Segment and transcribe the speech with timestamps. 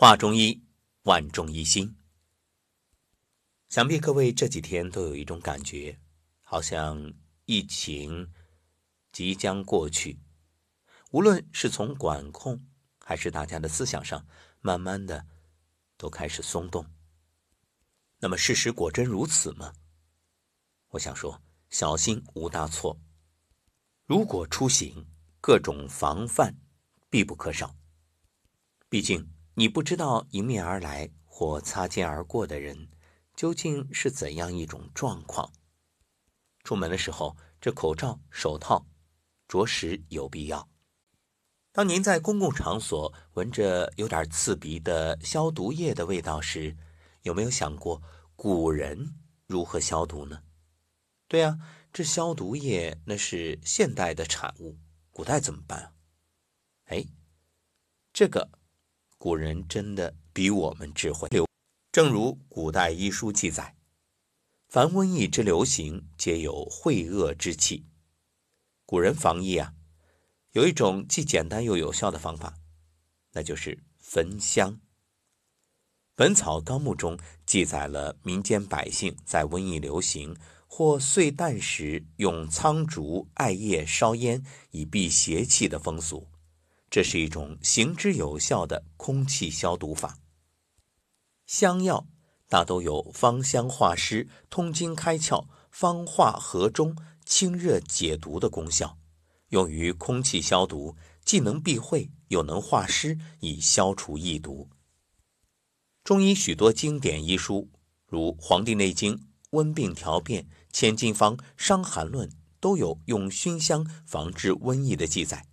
[0.00, 0.62] 话中医，
[1.02, 1.96] 万众一心。
[3.68, 5.98] 想必各位这几天都有一种感觉，
[6.42, 7.12] 好像
[7.46, 8.32] 疫情
[9.10, 10.20] 即将过去。
[11.10, 12.64] 无论是从管控，
[13.00, 14.24] 还是大家的思想上，
[14.60, 15.26] 慢慢的
[15.96, 16.86] 都开始松动。
[18.20, 19.74] 那么，事实果真如此吗？
[20.90, 23.00] 我想说，小心无大错。
[24.06, 25.08] 如果出行，
[25.40, 26.56] 各种防范
[27.10, 27.74] 必不可少。
[28.88, 29.28] 毕竟，
[29.58, 32.88] 你不知道迎面而来或擦肩而过的人。
[33.34, 35.52] 究竟是怎样一种状况？
[36.62, 38.86] 出门的时候，这口罩、手套
[39.48, 40.68] 着实有必要。
[41.72, 46.76] 当您在公共场所闻着有点刺鼻的消毒液的味道时，
[47.22, 48.00] 有没有想过
[48.36, 49.16] 古人
[49.46, 50.42] 如何消毒呢？
[51.26, 51.58] 对啊，
[51.92, 54.78] 这消毒液那是现代的产物，
[55.10, 55.92] 古代怎么办啊？
[56.84, 57.06] 哎，
[58.12, 58.50] 这个
[59.18, 61.28] 古人真的比我们智慧。
[61.90, 63.74] 正如古代医书记载，
[64.68, 67.84] 凡瘟疫之流行，皆有秽恶之气。
[68.86, 69.74] 古人防疫啊，
[70.52, 72.58] 有一种既简单又有效的方法，
[73.32, 74.74] 那就是焚香。
[76.14, 80.36] 《本草纲目》中记载了民间百姓在瘟疫流行
[80.68, 86.28] 或岁旦时，用苍竹、艾叶烧烟以避邪气的风俗，
[86.90, 90.18] 这是一种行之有效的空气消毒法。
[91.46, 92.06] 香药
[92.48, 98.98] 大都有芳香化湿、通经开窍、方化和中、清热解毒的功效，
[99.48, 104.70] 用于空气消毒，既能避秽，又能化湿，以消除疫毒。
[106.02, 107.70] 中医许多经典医书，
[108.06, 109.14] 如《黄帝内经》
[109.50, 115.47] 《温病调变》《千金方》《伤寒论》，都有用熏香防治瘟疫的记载。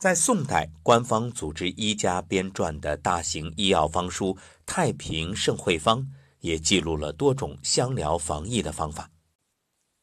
[0.00, 4.34] 在宋代，官方组织医家编撰的大型医药方书
[4.64, 6.00] 《太平盛会方》
[6.38, 9.10] 也记录了多种香疗防疫的方法。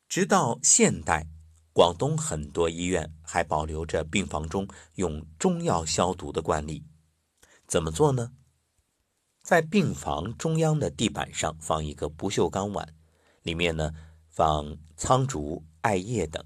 [0.08, 1.26] 直到现代，
[1.74, 6.86] 广东很多医院还保留着病房中用中药消毒的惯例。
[7.66, 8.34] 怎么做呢？
[9.42, 12.88] 在病房中央的地板上放一个不锈钢碗，
[13.42, 13.92] 里面呢
[14.30, 16.46] 放苍竹、艾叶等，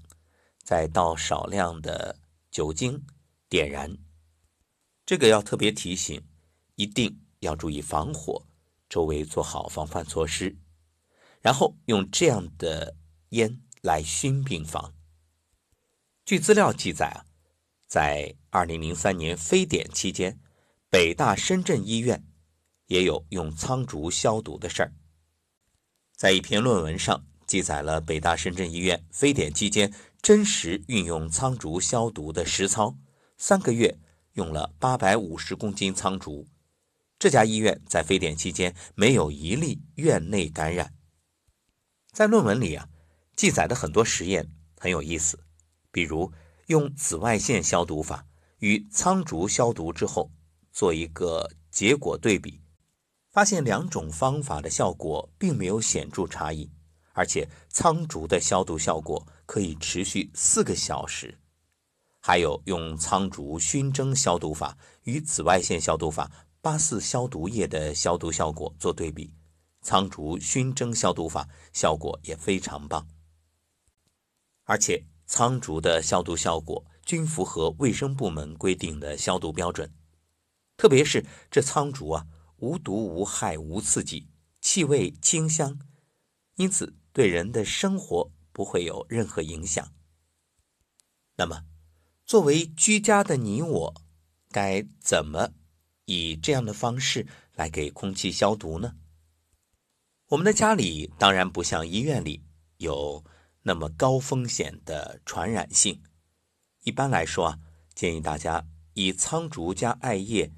[0.64, 2.16] 再倒少量的
[2.50, 3.04] 酒精。
[3.52, 3.98] 点燃，
[5.04, 6.26] 这个要特别提醒，
[6.76, 8.46] 一定要注意防火，
[8.88, 10.56] 周围做好防范措施，
[11.42, 12.96] 然后用这样的
[13.28, 14.94] 烟来熏病房。
[16.24, 17.26] 据资料记载啊，
[17.86, 20.40] 在二零零三年非典期间，
[20.88, 22.26] 北大深圳医院
[22.86, 24.94] 也有用苍竹消毒的事儿。
[26.16, 29.92] 在一篇论文上记载了北大深圳医院非典期间
[30.22, 32.96] 真实运用苍竹消毒的实操。
[33.44, 33.98] 三个月
[34.34, 36.46] 用了八百五十公斤苍竹，
[37.18, 40.94] 这家医院在非典期间没有一例院内感染。
[42.12, 42.88] 在论文里啊，
[43.34, 44.48] 记载的很多实验
[44.78, 45.40] 很有意思，
[45.90, 46.32] 比如
[46.68, 48.24] 用紫外线消毒法
[48.60, 50.30] 与苍竹消毒之后
[50.70, 52.62] 做一个结果对比，
[53.32, 56.70] 发现两种方法的效果并没有显著差异，
[57.12, 61.40] 而且苍竹的消毒效果可以持续四个小时。
[62.24, 69.34] 还有用苍竹熏蒸消毒法与紫外线消毒法八四消毒液的消毒效果做对比，
[69.80, 73.08] 苍竹熏蒸消毒法效果也非常棒，
[74.62, 79.92] 而且苍竹的消毒效果均符合卫生部门规定的消毒标准，
[80.76, 82.28] 特别是这苍竹啊，
[82.58, 84.28] 无毒无害无刺激，
[84.60, 85.76] 气味清香，
[86.54, 89.92] 因此对人的生活不会有任何影响。
[91.34, 91.64] 那么。
[92.32, 93.94] 作为居家的你我，
[94.50, 95.50] 该怎么
[96.06, 97.26] 以这样的方式
[97.56, 98.94] 来给空气消毒呢？
[100.28, 102.42] 我们的家里当然不像医院里
[102.78, 103.22] 有
[103.64, 106.02] 那么高风险的传染性。
[106.84, 107.58] 一般来说啊，
[107.94, 110.50] 建议大家以苍竹加艾叶，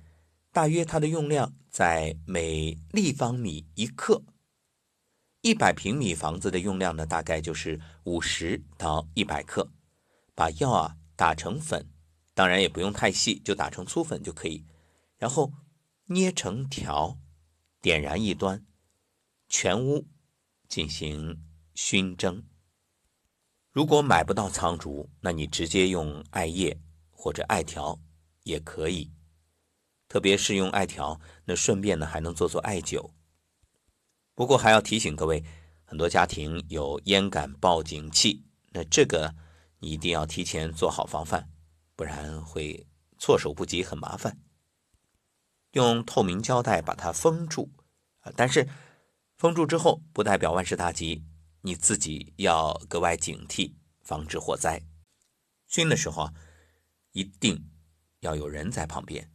[0.52, 4.22] 大约它的用量在每立方米一克。
[5.40, 9.68] 一百平米房子的用量呢，大概就是五十到一百克。
[10.36, 10.94] 把药啊。
[11.16, 11.88] 打成粉，
[12.34, 14.66] 当然也不用太细，就打成粗粉就可以。
[15.16, 15.52] 然后
[16.06, 17.18] 捏成条，
[17.80, 18.66] 点燃一端，
[19.48, 20.08] 全屋
[20.68, 21.40] 进行
[21.74, 22.44] 熏蒸。
[23.70, 26.78] 如果买不到苍竹，那你直接用艾叶
[27.10, 28.00] 或者艾条
[28.42, 29.12] 也可以。
[30.08, 33.12] 特别是用艾条，那顺便呢还能做做艾灸。
[34.34, 35.44] 不过还要提醒各位，
[35.84, 39.34] 很多家庭有烟感报警器，那这个。
[39.84, 41.48] 一定要提前做好防范，
[41.94, 42.86] 不然会
[43.18, 44.38] 措手不及，很麻烦。
[45.72, 47.70] 用透明胶带把它封住。
[48.20, 48.68] 啊，但是
[49.36, 51.24] 封住之后不代表万事大吉，
[51.60, 54.82] 你自己要格外警惕，防止火灾。
[55.66, 56.34] 熏的时候啊，
[57.12, 57.70] 一定
[58.20, 59.30] 要有人在旁边。